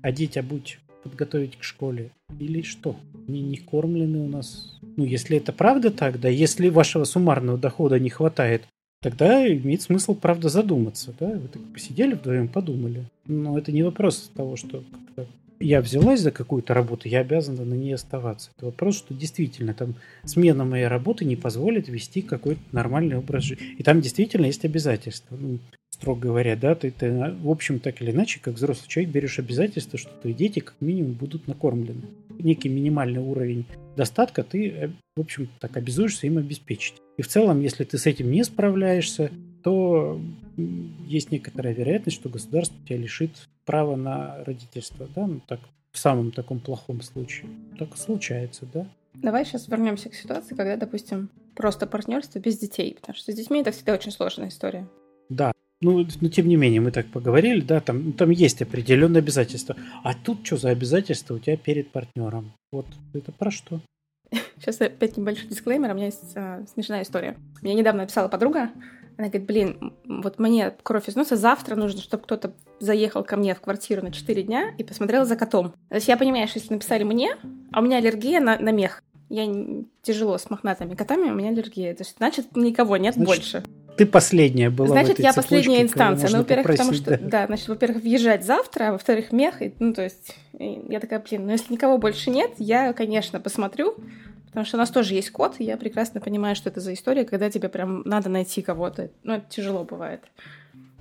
[0.00, 2.12] одеть, обуть, подготовить к школе?
[2.38, 2.96] Или что?
[3.26, 4.78] Не, не кормлены у нас?
[4.96, 8.62] Ну, если это правда так, да, если вашего суммарного дохода не хватает,
[9.04, 11.26] тогда имеет смысл, правда, задуматься, да?
[11.26, 13.04] Вы так посидели вдвоем, подумали.
[13.26, 14.82] Но это не вопрос того, что
[15.60, 18.50] я взялась за какую-то работу, я обязана на ней оставаться.
[18.56, 23.74] Это вопрос, что действительно там смена моей работы не позволит вести какой-то нормальный образ жизни.
[23.78, 25.36] И там действительно есть обязательства.
[25.38, 25.58] Ну,
[25.90, 27.12] строго говоря, да, ты, ты,
[27.42, 31.12] в общем, так или иначе, как взрослый человек, берешь обязательство, что твои дети как минимум
[31.12, 32.04] будут накормлены.
[32.38, 36.94] Некий минимальный уровень достатка ты, э, в общем, так обязуешься им обеспечить.
[37.16, 39.30] И в целом, если ты с этим не справляешься,
[39.62, 40.20] то
[41.06, 43.30] есть некоторая вероятность, что государство тебя лишит
[43.64, 45.60] права на родительство, да, ну так,
[45.92, 47.48] в самом таком плохом случае.
[47.78, 48.86] Так случается, да.
[49.14, 53.60] Давай сейчас вернемся к ситуации, когда, допустим, просто партнерство без детей, потому что с детьми
[53.60, 54.88] это всегда очень сложная история.
[55.28, 59.76] Да, ну, но тем не менее, мы так поговорили, да, там, там есть определенные обязательства.
[60.02, 62.52] А тут что за обязательства у тебя перед партнером?
[62.72, 63.80] Вот это про что?
[64.58, 67.36] Сейчас опять небольшой дисклеймер, у меня есть а, смешная история.
[67.62, 68.70] Мне недавно написала подруга,
[69.16, 73.54] она говорит, блин, вот мне кровь из носа, завтра нужно, чтобы кто-то заехал ко мне
[73.54, 75.72] в квартиру на 4 дня и посмотрел за котом.
[75.88, 77.36] То есть я понимаю, что если написали мне,
[77.72, 79.46] а у меня аллергия на, на мех, я
[80.02, 81.94] тяжело с мохнатыми котами, у меня аллергия.
[81.94, 83.64] То есть, значит, никого нет значит, больше.
[83.96, 86.30] Ты последняя была Значит, я последняя инстанция.
[86.30, 87.18] Ну, во-первых, потому что, да.
[87.20, 89.62] да, значит, во-первых, въезжать завтра, а во-вторых, мех.
[89.62, 93.96] И, ну, то есть, я такая, блин, ну, если никого больше нет, я, конечно, посмотрю,
[94.54, 97.24] Потому что у нас тоже есть кот, и я прекрасно понимаю, что это за история,
[97.24, 99.10] когда тебе прям надо найти кого-то.
[99.24, 100.20] Ну, это тяжело бывает.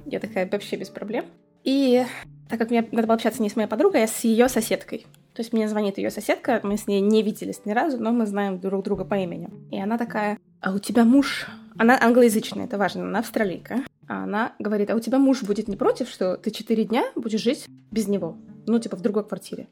[0.07, 1.25] Я такая вообще без проблем.
[1.63, 2.03] И
[2.49, 5.05] так как мне надо было общаться не с моей подругой, а с ее соседкой.
[5.33, 8.27] То есть мне звонит ее соседка, мы с ней не виделись ни разу, но мы
[8.27, 9.49] знаем друг друга по имени.
[9.71, 11.47] И она такая, а у тебя муж...
[11.75, 13.79] Она англоязычная, это важно, она австралийка.
[14.07, 17.41] А она говорит, а у тебя муж будет не против, что ты четыре дня будешь
[17.41, 18.37] жить без него?
[18.67, 19.67] Ну, типа, в другой квартире.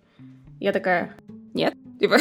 [0.59, 1.15] Я такая,
[1.53, 1.75] нет.
[1.99, 2.17] Типа,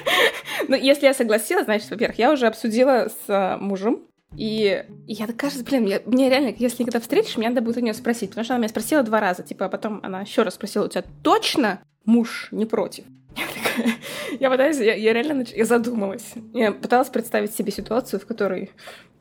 [0.68, 4.02] ну, если я согласилась, значит, во-первых, я уже обсудила с а, мужем,
[4.36, 7.80] и я так кажется, блин, я, мне реально, если когда встретишь, мне надо будет у
[7.80, 10.54] нее спросить, потому что она меня спросила два раза, типа, а потом она еще раз
[10.54, 13.04] спросила, у тебя точно муж не против?
[14.40, 15.52] Я пытаюсь, я, я реально нач...
[15.52, 16.34] я задумалась.
[16.54, 18.70] Я пыталась представить себе ситуацию, в которой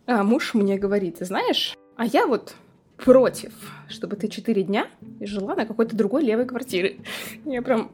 [0.07, 2.55] а, муж мне говорит, знаешь, а я вот
[2.97, 3.53] против,
[3.89, 4.87] чтобы ты четыре дня
[5.19, 6.97] жила на какой-то другой левой квартире.
[7.45, 7.91] Я прям,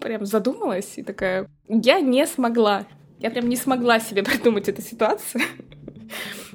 [0.00, 2.86] прям задумалась и такая, я не смогла.
[3.18, 5.42] Я прям не смогла себе придумать эту ситуацию.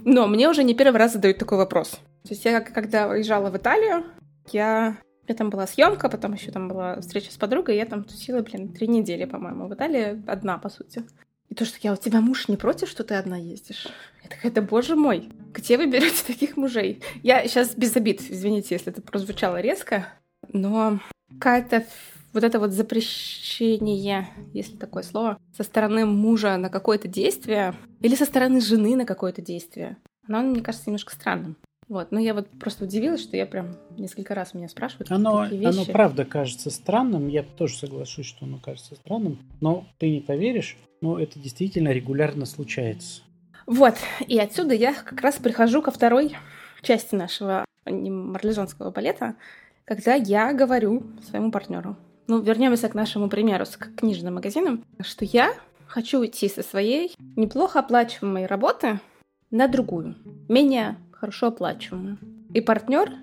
[0.04, 1.92] Но мне уже не первый раз задают такой вопрос.
[2.24, 4.06] То есть я, когда уезжала в Италию,
[4.52, 4.98] я...
[5.32, 8.68] Меня там была съемка, потом еще там была встреча с подругой, я там тусила, блин,
[8.74, 11.06] три недели, по-моему, в Италии одна, по сути.
[11.48, 13.88] И то, что я, у тебя муж не против, что ты одна ездишь?
[14.24, 17.02] Я такая, да боже мой, где вы берете таких мужей?
[17.24, 20.06] Я сейчас без обид, извините, если это прозвучало резко,
[20.52, 21.86] но какая-то
[22.34, 28.26] вот это вот запрещение, если такое слово, со стороны мужа на какое-то действие или со
[28.26, 29.96] стороны жены на какое-то действие,
[30.28, 31.56] оно, мне кажется, немножко странным.
[31.92, 35.12] Вот, но я вот просто удивилась, что я прям несколько раз меня спрашивают.
[35.12, 35.76] Оно, такие вещи.
[35.76, 40.78] оно правда кажется странным, я тоже соглашусь, что оно кажется странным, но ты не поверишь,
[41.02, 43.24] но это действительно регулярно случается.
[43.66, 46.38] Вот, и отсюда я как раз прихожу ко второй
[46.82, 49.36] части нашего марлезонского балета,
[49.84, 55.56] когда я говорю своему партнеру, ну, вернемся к нашему примеру с книжным магазином, что я
[55.88, 59.02] хочу уйти со своей неплохо оплачиваемой работы
[59.50, 60.16] на другую,
[60.48, 62.18] менее хорошо оплачиваемую.
[62.56, 63.14] И партнер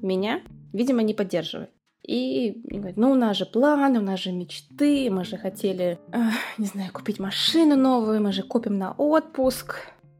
[0.00, 0.40] меня,
[0.72, 1.70] видимо, не поддерживает.
[2.06, 6.18] И говорит, ну у нас же планы, у нас же мечты, мы же хотели, э,
[6.58, 9.74] не знаю, купить машину новую, мы же копим на отпуск,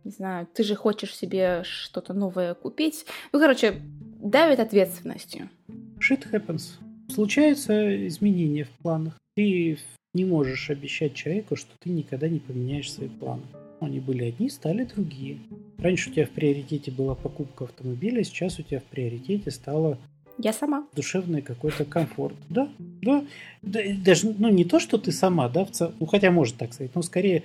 [0.04, 3.06] не знаю, ты же хочешь себе что-то новое купить.
[3.32, 3.80] Ну, короче,
[4.20, 5.48] давит ответственностью.
[5.98, 6.78] Shit happens.
[7.08, 9.14] Случаются изменения в планах.
[9.36, 9.78] Ты
[10.14, 13.42] не можешь обещать человеку, что ты никогда не поменяешь свои планы.
[13.80, 15.38] Они были одни, стали другие.
[15.78, 19.98] Раньше у тебя в приоритете была покупка автомобиля, сейчас у тебя в приоритете стало
[20.42, 20.86] я сама.
[20.94, 22.34] Душевный какой-то комфорт.
[22.48, 22.68] Да,
[23.02, 23.24] да.
[23.60, 25.92] да даже, ну, не то, что ты сама, да, в цел...
[26.00, 27.42] ну, хотя может так сказать, но скорее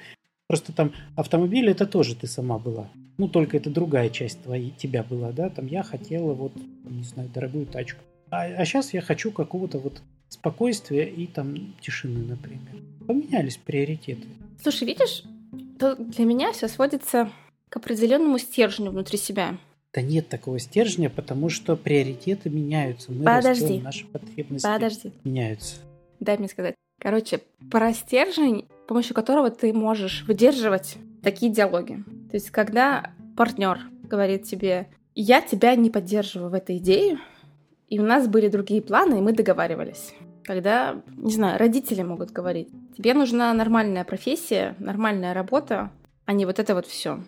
[0.47, 2.87] просто там автомобиль это тоже ты сама была.
[3.17, 6.53] Ну, только это другая часть твоей, тебя была, да, там я хотела вот,
[6.85, 8.01] не знаю, дорогую тачку.
[8.29, 12.61] А, а сейчас я хочу какого-то вот спокойствия и там тишины, например.
[13.05, 14.27] Поменялись приоритеты.
[14.61, 15.23] Слушай, видишь,
[15.79, 17.31] то для меня все сводится
[17.69, 19.57] к определенному стержню внутри себя.
[19.93, 23.11] Да нет такого стержня, потому что приоритеты меняются.
[23.11, 23.63] Мы Подожди.
[23.63, 25.11] растем, наши потребности Подожди.
[25.23, 25.77] меняются.
[26.19, 26.75] Дай мне сказать.
[26.99, 32.03] Короче, про стержень, с помощью которого ты можешь выдерживать такие диалоги.
[32.29, 37.19] То есть, когда партнер говорит тебе, я тебя не поддерживаю в этой идее,
[37.87, 40.13] и у нас были другие планы, и мы договаривались.
[40.45, 45.91] Когда, не знаю, родители могут говорить, тебе нужна нормальная профессия, нормальная работа,
[46.25, 47.23] а не вот это вот все.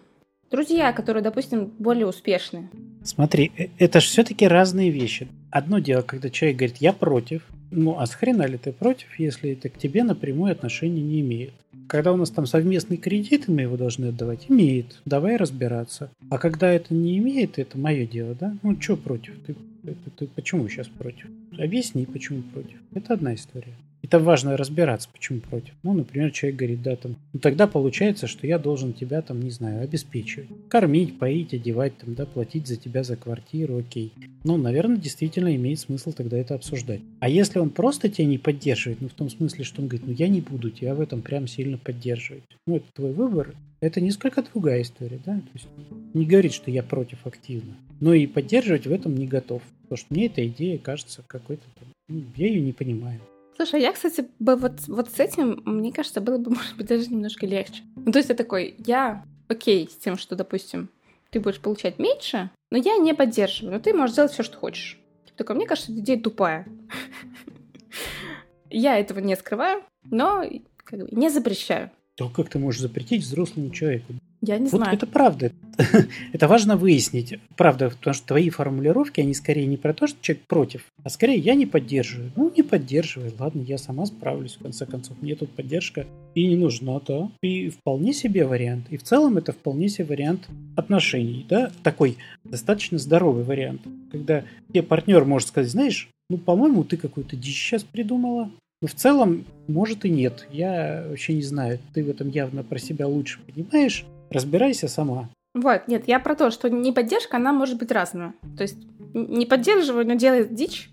[0.52, 2.70] Друзья, которые, допустим, более успешны.
[3.04, 5.28] Смотри, э, это же все-таки разные вещи.
[5.52, 9.52] Одно дело, когда человек говорит, я против, ну, а с хрена ли ты против, если
[9.52, 11.54] это к тебе напрямую отношения не имеет?
[11.88, 15.02] Когда у нас там совместный кредит, и мы его должны отдавать, имеет.
[15.06, 16.12] Давай разбираться.
[16.30, 18.56] А когда это не имеет, это мое дело, да?
[18.64, 19.34] Ну, что против?
[19.46, 19.56] Ты
[19.92, 21.28] это, ты почему сейчас против?
[21.58, 22.78] Объясни, почему против.
[22.94, 23.74] Это одна история.
[24.04, 25.74] Это важно разбираться, почему против.
[25.84, 29.50] Ну, например, человек говорит, да, там, ну тогда получается, что я должен тебя там, не
[29.50, 30.48] знаю, обеспечивать.
[30.70, 34.14] Кормить, поить, одевать, там, да, платить за тебя за квартиру, окей.
[34.44, 37.02] Ну, наверное, действительно имеет смысл тогда это обсуждать.
[37.20, 40.14] А если он просто тебя не поддерживает, ну, в том смысле, что он говорит, ну,
[40.14, 42.44] я не буду тебя в этом прям сильно поддерживать.
[42.66, 45.36] Ну, это твой выбор, это несколько другая история, да?
[45.36, 45.68] То есть
[46.14, 49.62] не говорит, что я против активно, но и поддерживать в этом не готов.
[49.88, 51.64] Потому что мне эта идея кажется какой-то...
[52.10, 53.22] Ну, я ее не понимаю.
[53.56, 57.08] Слушай, я, кстати, бы вот, вот с этим, мне кажется, было бы, может быть, даже
[57.08, 57.84] немножко легче.
[57.96, 60.90] Ну, то есть я такой, я окей с тем, что, допустим,
[61.30, 63.74] ты будешь получать меньше, но я не поддерживаю.
[63.74, 65.00] Но ты можешь делать все, что хочешь.
[65.38, 66.68] Только мне кажется, эта идея тупая.
[68.70, 70.44] Я этого не скрываю, но
[70.92, 71.92] не запрещаю.
[72.16, 74.14] То как ты можешь запретить взрослому человеку?
[74.42, 74.96] Я не вот знаю.
[74.96, 75.52] Это правда.
[76.34, 77.40] это важно выяснить.
[77.56, 81.38] Правда, потому что твои формулировки, они скорее не про то, что человек против, а скорее
[81.38, 82.32] я не поддерживаю.
[82.36, 85.22] Ну, не поддерживай, ладно, я сама справлюсь, в конце концов.
[85.22, 87.30] Мне тут поддержка и не нужна, да.
[87.42, 88.86] И вполне себе вариант.
[88.90, 91.72] И в целом это вполне себе вариант отношений, да.
[91.84, 93.82] Такой достаточно здоровый вариант.
[94.12, 98.52] Когда тебе партнер может сказать, знаешь, ну, по-моему, ты какую-то дичь сейчас придумала.
[98.82, 100.48] Но в целом, может и нет.
[100.52, 101.80] Я вообще не знаю.
[101.94, 104.06] Ты в этом явно про себя лучше понимаешь.
[104.30, 105.30] Разбирайся сама.
[105.54, 108.34] Вот, нет, я про то, что не поддержка, она может быть разная.
[108.56, 108.78] То есть
[109.14, 110.90] не поддерживаю, но делает дичь,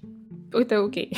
[0.52, 1.16] это окей.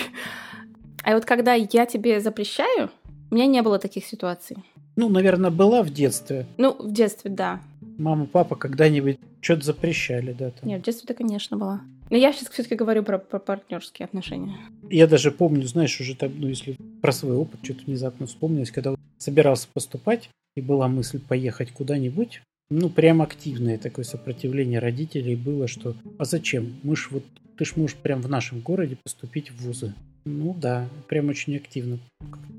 [1.04, 2.90] А вот когда я тебе запрещаю,
[3.30, 4.56] у меня не было таких ситуаций.
[4.96, 6.46] Ну, наверное, была в детстве.
[6.56, 7.60] Ну, в детстве, да.
[7.98, 10.50] Мама, папа когда-нибудь что-то запрещали, да?
[10.50, 10.68] Там.
[10.68, 11.82] Нет, в детстве-то, конечно, была.
[12.10, 14.56] Но я сейчас все-таки говорю про, про партнерские отношения.
[14.90, 18.94] Я даже помню, знаешь, уже там, ну, если про свой опыт что-то внезапно вспомнилось, когда
[19.18, 25.94] собирался поступать, и была мысль поехать куда-нибудь, ну, прям активное такое сопротивление родителей было, что
[26.18, 26.74] «А зачем?
[26.82, 27.24] Мы ж вот,
[27.56, 29.94] ты ж можешь прям в нашем городе поступить в вузы».
[30.24, 32.00] Ну да, прям очень активно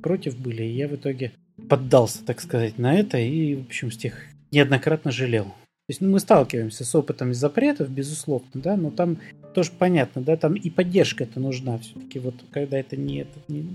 [0.01, 0.63] против были.
[0.63, 1.33] И я в итоге
[1.67, 4.13] поддался, так сказать, на это и, в общем, с тех
[4.51, 5.45] неоднократно жалел.
[5.45, 9.17] То есть ну, мы сталкиваемся с опытом запретов, безусловно, да, но там
[9.53, 13.65] тоже понятно, да, там и поддержка это нужна все-таки, вот когда это не, это не,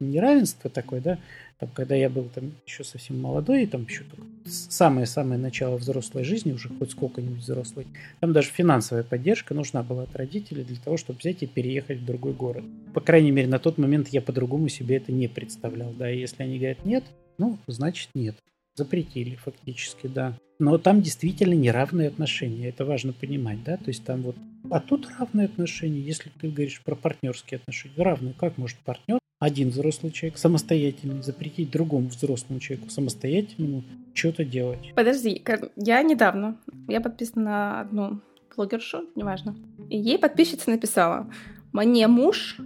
[0.00, 1.18] неравенство такое, да,
[1.58, 4.04] там, когда я был там еще совсем молодой, и там еще
[4.44, 7.86] самое-самое начало взрослой жизни, уже хоть сколько-нибудь взрослой,
[8.20, 12.04] там даже финансовая поддержка нужна была от родителей для того, чтобы взять и переехать в
[12.04, 12.64] другой город.
[12.92, 16.42] По крайней мере, на тот момент я по-другому себе это не представлял, да, и если
[16.42, 17.04] они говорят нет,
[17.38, 18.36] ну, значит нет.
[18.76, 20.36] Запретили фактически, да.
[20.58, 24.36] Но там действительно неравные отношения, это важно понимать, да, то есть там вот
[24.70, 27.94] а тут равные отношения, если ты говоришь про партнерские отношения.
[27.96, 28.34] Равные.
[28.34, 34.92] Как может партнер, один взрослый человек, самостоятельный, запретить другому взрослому человеку самостоятельному что-то делать?
[34.94, 35.42] Подожди,
[35.76, 36.56] я недавно,
[36.88, 38.20] я подписана на одну
[38.56, 39.56] блогершу, неважно,
[39.90, 41.28] и ей подписчица написала,
[41.72, 42.56] мне муж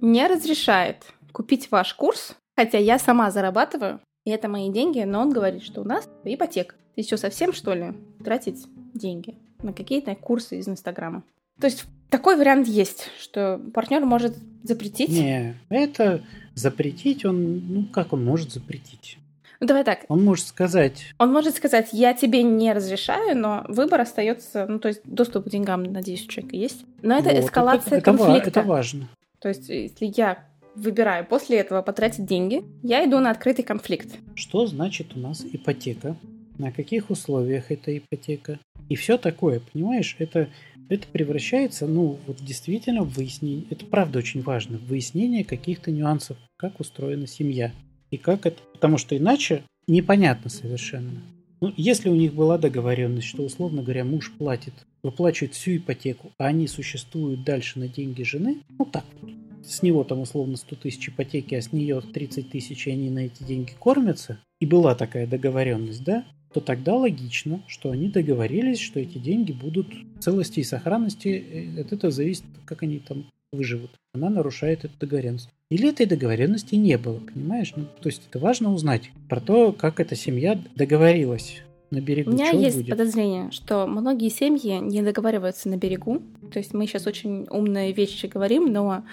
[0.00, 5.32] не разрешает купить ваш курс, хотя я сама зарабатываю, и это мои деньги, но он
[5.32, 6.74] говорит, что у нас ипотека.
[6.96, 7.92] Ты что, совсем, что ли,
[8.24, 11.22] тратить деньги на какие-то курсы из Инстаграма?
[11.60, 15.08] То есть такой вариант есть, что партнер может запретить.
[15.08, 16.22] Не, это
[16.54, 19.18] запретить он, ну как он может запретить?
[19.60, 20.00] Ну давай так.
[20.08, 21.14] Он может сказать.
[21.18, 25.50] Он может сказать, я тебе не разрешаю, но выбор остается, ну то есть доступ к
[25.50, 26.84] деньгам, надеюсь, у человека есть.
[27.02, 28.50] Но это вот, эскалация это, это, конфликта.
[28.50, 29.08] Это важно.
[29.38, 34.08] То есть если я выбираю после этого потратить деньги, я иду на открытый конфликт.
[34.34, 36.16] Что значит у нас ипотека?
[36.58, 38.58] На каких условиях эта ипотека?
[38.88, 40.16] И все такое, понимаешь?
[40.18, 40.48] Это
[40.88, 46.36] это превращается, ну, вот действительно в выяснение, это правда очень важно, в выяснение каких-то нюансов,
[46.56, 47.72] как устроена семья.
[48.10, 51.22] И как это, потому что иначе непонятно совершенно.
[51.60, 56.46] Ну, если у них была договоренность, что, условно говоря, муж платит, выплачивает всю ипотеку, а
[56.46, 59.30] они существуют дальше на деньги жены, ну так вот,
[59.64, 63.20] с него там условно 100 тысяч ипотеки, а с нее 30 тысяч, и они на
[63.20, 66.24] эти деньги кормятся, и была такая договоренность, да,
[66.56, 71.78] то тогда логично, что они договорились, что эти деньги будут в целости и сохранности.
[71.78, 73.90] От этого зависит, как они там выживут.
[74.14, 75.50] Она нарушает эту договоренность.
[75.70, 77.74] Или этой договоренности не было, понимаешь?
[77.76, 81.58] Ну, то есть это важно узнать про то, как эта семья договорилась
[81.90, 82.30] на берегу.
[82.30, 82.88] У меня есть будет.
[82.88, 86.22] подозрение, что многие семьи не договариваются на берегу.
[86.54, 89.04] То есть мы сейчас очень умные вещи говорим, но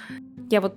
[0.49, 0.75] я вот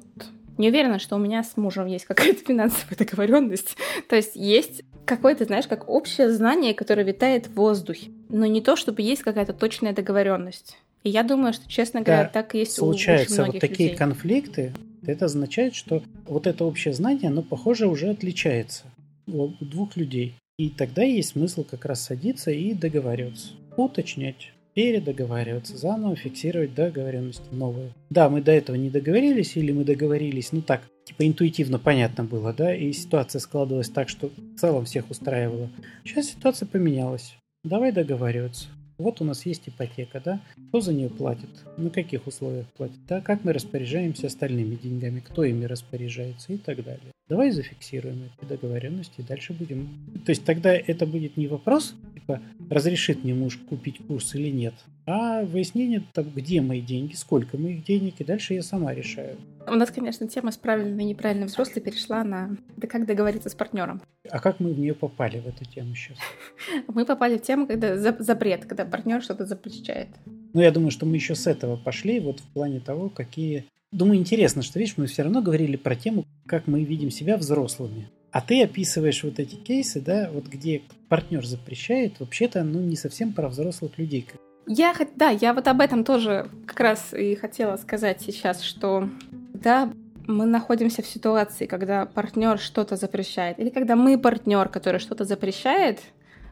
[0.58, 3.76] не уверена, что у меня с мужем есть какая-то финансовая договоренность.
[4.08, 8.10] То есть есть какое-то, знаешь, как общее знание, которое витает в воздухе.
[8.28, 10.78] Но не то, чтобы есть какая-то точная договоренность.
[11.04, 13.96] И я думаю, что, честно говоря, да, так и есть Случаются у вот такие людей.
[13.96, 14.72] конфликты,
[15.06, 18.84] это означает, что вот это общее знание, оно, похоже, уже отличается
[19.26, 20.34] у двух людей.
[20.58, 27.92] И тогда есть смысл как раз садиться и договариваться, уточнять передоговариваться, заново фиксировать договоренности новые.
[28.10, 32.52] Да, мы до этого не договорились, или мы договорились, ну так, типа интуитивно понятно было,
[32.52, 35.70] да, и ситуация складывалась так, что в целом всех устраивала.
[36.04, 37.34] Сейчас ситуация поменялась.
[37.64, 38.66] Давай договариваться.
[38.98, 40.40] Вот у нас есть ипотека, да?
[40.68, 41.48] Кто за нее платит?
[41.78, 42.98] На каких условиях платит?
[43.08, 43.22] Да?
[43.22, 45.20] Как мы распоряжаемся остальными деньгами?
[45.20, 46.52] Кто ими распоряжается?
[46.52, 47.12] И так далее.
[47.28, 49.88] Давай зафиксируем эти договоренности и дальше будем.
[50.24, 54.74] То есть тогда это будет не вопрос, типа, разрешит мне муж купить курс или нет,
[55.06, 59.36] а выяснение, там, где мои деньги, сколько моих денег, и дальше я сама решаю.
[59.66, 63.54] У нас, конечно, тема с правильным и неправильным взрослым перешла на да как договориться с
[63.54, 64.00] партнером.
[64.30, 66.18] А как мы в нее попали, в эту тему сейчас?
[66.88, 70.08] Мы попали в тему, когда запрет, когда партнер что-то запрещает.
[70.52, 73.66] Ну, я думаю, что мы еще с этого пошли, вот в плане того, какие...
[73.96, 78.11] Думаю, интересно, что, видишь, мы все равно говорили про тему, как мы видим себя взрослыми.
[78.30, 83.32] А ты описываешь вот эти кейсы, да, вот где партнер запрещает, вообще-то, ну, не совсем
[83.32, 84.28] про взрослых людей.
[84.66, 89.09] Я, да, я вот об этом тоже как раз и хотела сказать сейчас, что
[89.54, 89.90] да,
[90.26, 96.00] мы находимся в ситуации, когда партнер что-то запрещает, или когда мы партнер, который что-то запрещает,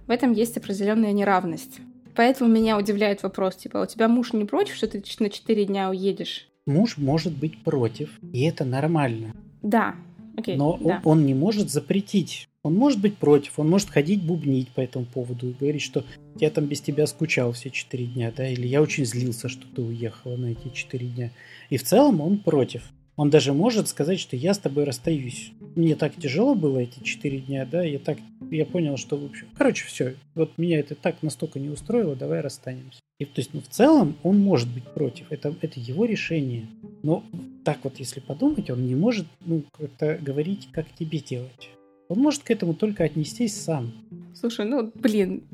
[0.07, 1.81] в этом есть определенная неравность.
[2.17, 5.91] Поэтому меня удивляет вопрос, типа, у тебя муж не против, что ты на 4 дня
[5.91, 6.49] уедешь?
[6.67, 9.35] Муж может быть против, и это нормально.
[9.63, 9.97] Да,
[10.37, 10.57] окей.
[10.57, 11.01] Но да.
[11.05, 12.49] он, он не может запретить.
[12.63, 16.03] Он может быть против, он может ходить бубнить по этому поводу и говорить, что
[16.41, 19.83] я там без тебя скучал все 4 дня, да, или я очень злился, что ты
[19.83, 21.31] уехала на эти 4 дня.
[21.69, 22.91] И в целом он против.
[23.17, 25.53] Он даже может сказать, что я с тобой расстаюсь.
[25.77, 28.19] Мне так тяжело было эти четыре дня, да, я так,
[28.51, 32.41] я понял, что, в общем, короче, все, вот меня это так настолько не устроило, давай
[32.41, 33.01] расстанемся.
[33.19, 36.67] И, то есть, ну, в целом он может быть против, это, это его решение.
[37.03, 37.23] Но
[37.65, 41.71] так вот, если подумать, он не может, ну, как-то говорить, как тебе делать.
[42.09, 43.93] Он может к этому только отнестись сам.
[44.35, 45.45] Слушай, ну, блин,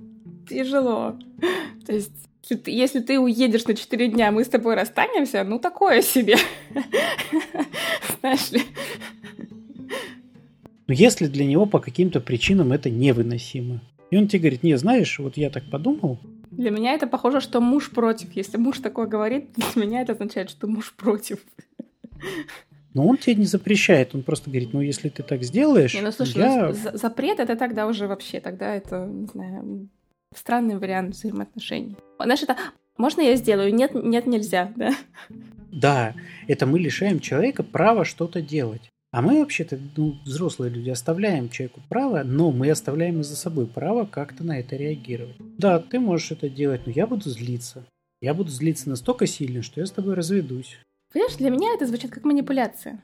[0.48, 1.16] тяжело.
[1.86, 2.12] То есть
[2.66, 6.36] если ты, уедешь на 4 дня, мы с тобой расстанемся, ну такое себе.
[8.20, 8.62] Знаешь ли.
[10.86, 13.80] Но если для него по каким-то причинам это невыносимо.
[14.10, 16.18] И он тебе говорит, не, знаешь, вот я так подумал.
[16.60, 18.32] Для меня это похоже, что муж против.
[18.32, 21.38] Если муж такое говорит, для меня это означает, что муж против.
[22.92, 26.12] Но он тебе не запрещает, он просто говорит, ну если ты так сделаешь, не, ну
[26.12, 26.68] слушай, я...
[26.68, 29.88] ну, запрет это тогда уже вообще, тогда это, не знаю,
[30.34, 31.96] странный вариант взаимоотношений.
[32.18, 32.56] Знаешь, это
[32.98, 33.74] можно я сделаю?
[33.74, 34.92] Нет, нет, нельзя, да?
[35.72, 36.14] Да,
[36.46, 38.89] это мы лишаем человека права что-то делать.
[39.12, 43.66] А мы вообще-то, ну, взрослые люди, оставляем человеку право, но мы оставляем и за собой
[43.66, 45.34] право как-то на это реагировать.
[45.58, 47.84] Да, ты можешь это делать, но я буду злиться.
[48.20, 50.78] Я буду злиться настолько сильно, что я с тобой разведусь.
[51.12, 53.00] Понимаешь, для меня это звучит как манипуляция.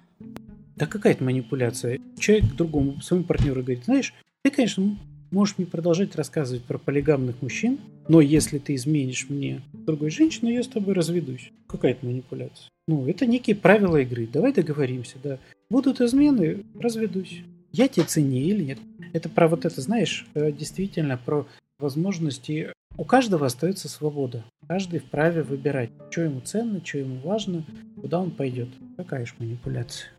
[0.77, 1.99] Да какая это манипуляция?
[2.19, 4.15] Человек другому, своему партнеру говорит, знаешь,
[4.45, 4.97] ты, конечно,
[5.31, 10.63] Можешь мне продолжать рассказывать про полигамных мужчин, но если ты изменишь мне другой женщиной, я
[10.63, 11.51] с тобой разведусь.
[11.67, 12.69] Какая-то манипуляция.
[12.87, 14.29] Ну, это некие правила игры.
[14.33, 15.39] Давай договоримся, да.
[15.69, 17.43] Будут измены, разведусь.
[17.73, 18.79] Я тебе цене или нет.
[19.13, 21.47] Это про вот это, знаешь, э, действительно про
[21.79, 22.73] возможности.
[22.97, 24.45] У каждого остается свобода.
[24.69, 27.65] Каждый вправе выбирать, что ему ценно, что ему важно,
[28.01, 28.69] куда он пойдет.
[28.97, 30.11] Какая же манипуляция.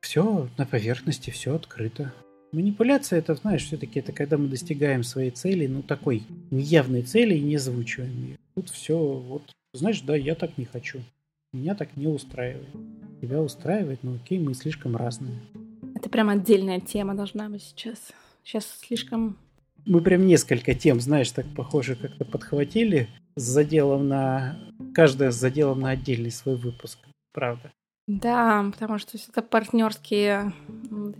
[0.00, 2.12] Все на поверхности, все открыто.
[2.52, 7.40] Манипуляция это, знаешь, все-таки это когда мы достигаем своей цели, ну такой неявной цели и
[7.40, 8.38] не озвучиваем ее.
[8.54, 11.00] Тут все вот, знаешь, да, я так не хочу.
[11.54, 12.68] Меня так не устраивает.
[13.22, 15.38] Тебя устраивает, но окей, мы слишком разные.
[15.94, 18.12] Это прям отдельная тема должна быть сейчас.
[18.44, 19.38] Сейчас слишком...
[19.86, 24.58] Мы прям несколько тем, знаешь, так похоже как-то подхватили с заделом на...
[24.94, 26.98] Каждая с заделом на отдельный свой выпуск.
[27.32, 27.72] Правда.
[28.06, 30.52] Да, потому что это партнерские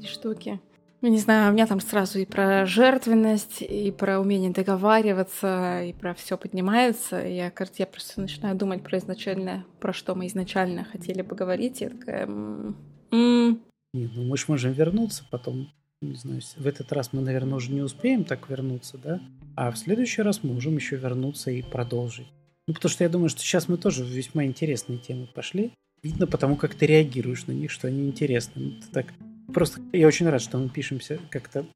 [0.07, 0.61] штуки.
[1.03, 5.93] Ну, не знаю, у меня там сразу и про жертвенность, и про умение договариваться, и
[5.93, 7.17] про все поднимается.
[7.17, 11.81] Я, я просто начинаю думать про изначально, про что мы изначально хотели бы говорить.
[11.81, 12.27] Я такая...
[12.27, 13.61] М-м-м.
[13.95, 15.73] Не, ну мы же можем вернуться потом.
[16.03, 19.21] Не знаю, в этот раз мы, наверное, уже не успеем так вернуться, да?
[19.57, 22.29] А в следующий раз мы можем еще вернуться и продолжить.
[22.69, 25.73] Ну, потому что я думаю, что сейчас мы тоже в весьма интересные темы пошли.
[26.01, 28.53] Видно потому, как ты реагируешь на них, что они интересны.
[28.57, 29.07] Ну, ты так
[29.53, 31.67] Просто я очень рад, что мы пишемся как-то.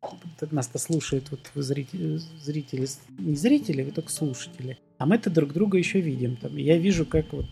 [0.51, 2.87] Нас-то слушают вот зрители, зрители,
[3.19, 4.79] не зрители, вы только слушатели.
[4.99, 6.37] А мы-то друг друга еще видим.
[6.37, 7.47] Там, я вижу, как вот,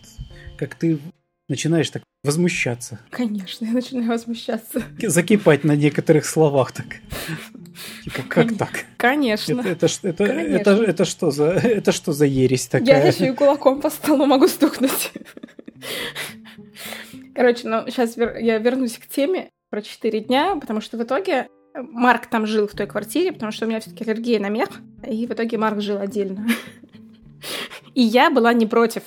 [0.57, 0.99] как ты
[1.47, 2.99] начинаешь так возмущаться.
[3.11, 4.83] Конечно, я начинаю возмущаться.
[4.99, 6.87] Закипать на некоторых словах так.
[8.03, 8.85] Типа, как так?
[8.97, 9.61] Конечно.
[9.61, 12.87] Это, это, это, это, это, что за, это что за ересь такая?
[12.87, 15.11] Я еще и кулаком по столу могу стукнуть.
[17.35, 22.27] Короче, ну сейчас я вернусь к теме про 4 дня, потому что в итоге Марк
[22.27, 24.69] там жил в той квартире, потому что у меня все-таки аллергия на мех,
[25.05, 26.47] и в итоге Марк жил отдельно.
[27.93, 29.03] И я была не против.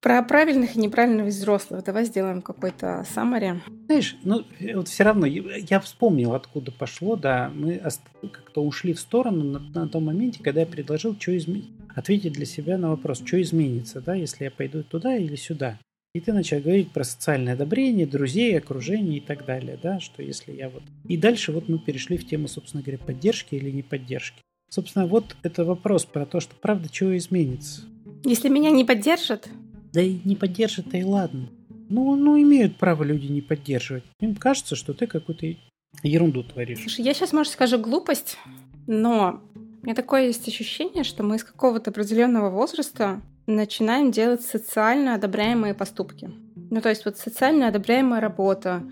[0.00, 1.84] Про правильных и неправильных взрослых.
[1.84, 3.60] Давай сделаем какой-то саммари.
[3.86, 4.44] Знаешь, ну
[4.74, 7.80] вот все равно я вспомнил, откуда пошло, да, мы
[8.20, 12.46] как-то ушли в сторону на, на том моменте, когда я предложил, что изменить, ответить для
[12.46, 15.78] себя на вопрос, что изменится, да, если я пойду туда или сюда.
[16.14, 20.52] И ты начал говорить про социальное одобрение, друзей, окружение и так далее, да, что если
[20.52, 20.82] я вот...
[21.04, 24.42] И дальше вот мы перешли в тему, собственно говоря, поддержки или не поддержки.
[24.68, 27.82] Собственно, вот это вопрос про то, что правда чего изменится.
[28.24, 29.48] Если меня не поддержат?
[29.94, 31.48] Да и не поддержат, да и ладно.
[31.88, 34.04] Ну, ну, имеют право люди не поддерживать.
[34.20, 35.46] Им кажется, что ты какую-то
[36.02, 36.80] ерунду творишь.
[36.80, 38.36] Слушай, я сейчас, может, скажу глупость,
[38.86, 45.14] но у меня такое есть ощущение, что мы из какого-то определенного возраста начинаем делать социально
[45.14, 46.30] одобряемые поступки.
[46.70, 48.82] Ну, то есть вот социально одобряемая работа,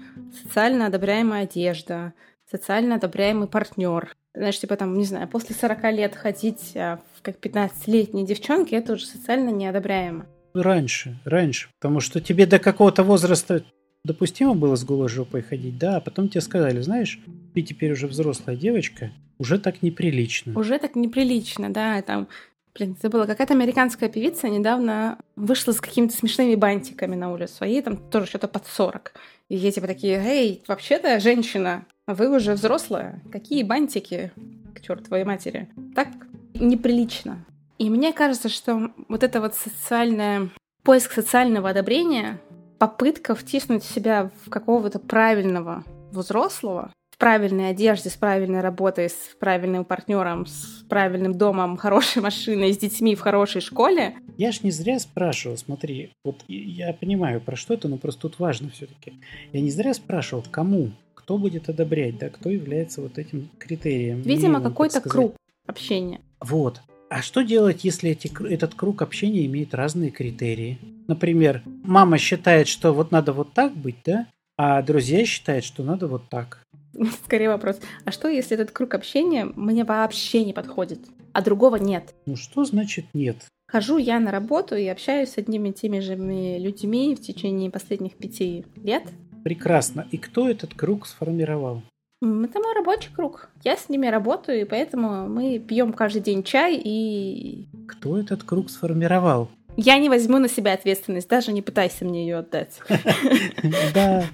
[0.42, 2.12] социально одобряемая одежда,
[2.50, 4.14] социально одобряемый партнер.
[4.34, 9.06] Знаешь, типа там, не знаю, после 40 лет ходить а, как 15-летней девчонки, это уже
[9.06, 10.26] социально неодобряемо.
[10.54, 11.68] Раньше, раньше.
[11.80, 13.64] Потому что тебе до какого-то возраста
[14.04, 17.20] допустимо было с голой жопой ходить, да, а потом тебе сказали, знаешь,
[17.54, 20.58] ты теперь уже взрослая девочка, уже так неприлично.
[20.58, 22.28] Уже так неприлично, да, там
[22.74, 27.66] Блин, это была какая-то американская певица недавно вышла с какими-то смешными бантиками на улицу, а
[27.66, 29.12] ей там тоже что-то под 40.
[29.48, 34.32] И ей типа такие, эй, вообще-то женщина, вы уже взрослая, какие бантики,
[34.74, 35.68] к чертовой матери.
[35.94, 36.08] Так
[36.54, 37.44] неприлично.
[37.78, 40.50] И мне кажется, что вот это вот социальное,
[40.82, 42.40] поиск социального одобрения,
[42.78, 50.46] попытка втиснуть себя в какого-то правильного взрослого, правильной одежде, с правильной работой, с правильным партнером,
[50.46, 54.16] с правильным домом, хорошей машиной, с детьми в хорошей школе.
[54.38, 58.38] Я ж не зря спрашивал, смотри, вот я понимаю, про что это, но просто тут
[58.38, 59.12] важно все-таки.
[59.52, 64.22] Я не зря спрашивал, кому, кто будет одобрять, да, кто является вот этим критерием.
[64.22, 66.20] Видимо, какой-то круг общения.
[66.40, 66.80] Вот.
[67.10, 70.78] А что делать, если эти, этот круг общения имеет разные критерии?
[71.06, 74.26] Например, мама считает, что вот надо вот так быть, да?
[74.56, 76.62] А друзья считают, что надо вот так.
[77.24, 77.80] Скорее вопрос.
[78.04, 81.00] А что, если этот круг общения мне вообще не подходит,
[81.32, 82.14] а другого нет?
[82.26, 83.36] Ну что значит нет?
[83.68, 88.16] Хожу я на работу и общаюсь с одними и теми же людьми в течение последних
[88.16, 89.04] пяти лет.
[89.44, 90.08] Прекрасно.
[90.10, 91.82] И кто этот круг сформировал?
[92.20, 93.48] Это мой рабочий круг.
[93.62, 97.68] Я с ними работаю, и поэтому мы пьем каждый день чай и...
[97.88, 99.48] Кто этот круг сформировал?
[99.76, 102.80] Я не возьму на себя ответственность, даже не пытайся мне ее отдать.
[103.94, 104.24] Да.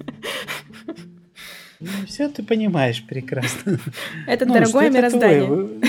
[1.79, 3.79] Ну, все ты понимаешь прекрасно.
[4.27, 5.81] Это ну, дорогое мироздание.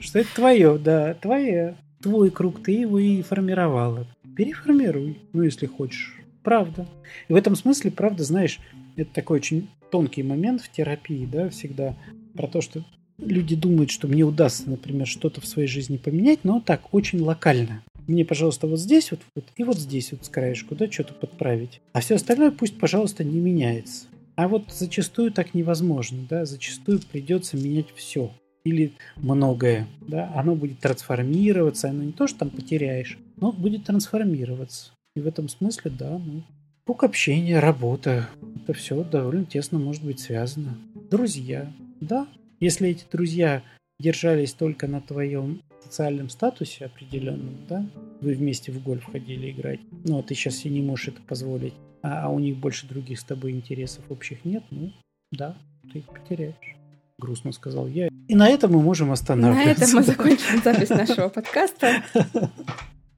[0.00, 1.76] что это твое, да, твое.
[2.02, 4.06] Твой круг, ты его и формировала.
[4.36, 6.16] Переформируй, ну, если хочешь.
[6.42, 6.86] Правда.
[7.28, 8.58] И в этом смысле, правда, знаешь,
[8.96, 11.94] это такой очень тонкий момент в терапии, да, всегда
[12.34, 12.82] про то, что
[13.18, 17.82] люди думают, что мне удастся, например, что-то в своей жизни поменять, но так, очень локально.
[18.06, 21.80] Мне, пожалуйста, вот здесь вот, вот и вот здесь вот с краешку, да, что-то подправить.
[21.92, 24.06] А все остальное пусть, пожалуйста, не меняется.
[24.40, 28.32] А вот зачастую так невозможно, да, зачастую придется менять все
[28.64, 34.92] или многое, да, оно будет трансформироваться, оно не то, что там потеряешь, но будет трансформироваться.
[35.14, 36.42] И в этом смысле, да, ну,
[36.86, 38.30] круг общения, работа,
[38.62, 40.78] это все довольно тесно может быть связано.
[41.10, 41.70] Друзья,
[42.00, 42.26] да,
[42.60, 43.62] если эти друзья
[43.98, 47.86] держались только на твоем социальном статусе определенном, да,
[48.22, 51.74] вы вместе в гольф ходили играть, ну, а ты сейчас себе не можешь это позволить,
[52.02, 54.92] а у них больше других с тобой интересов общих нет, ну
[55.32, 55.56] да,
[55.92, 56.76] ты их потеряешь.
[57.18, 58.08] Грустно сказал я.
[58.28, 59.66] И на этом мы можем останавливаться.
[59.66, 62.02] На этом мы закончим запись нашего подкаста.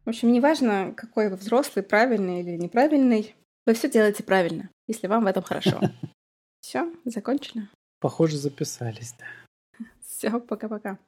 [0.04, 5.24] В общем, неважно, какой вы взрослый, правильный или неправильный, вы все делаете правильно, если вам
[5.24, 5.80] в этом хорошо.
[6.60, 7.68] Все, закончено.
[8.00, 9.86] Похоже, записались, да.
[10.00, 10.98] Все, пока-пока.